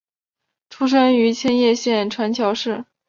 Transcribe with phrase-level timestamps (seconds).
[0.71, 2.85] 出身于千叶县船桥市。